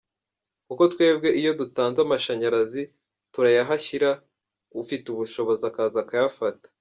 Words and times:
Kuko 0.67 0.83
twebwe 0.93 1.29
iyo 1.39 1.51
dutanze 1.59 1.99
amashanyarazi, 2.03 2.81
turayahashyira, 3.33 4.09
ufite 4.81 5.05
ubushobozi 5.09 5.63
akaza 5.71 5.97
akayafata. 6.03 6.67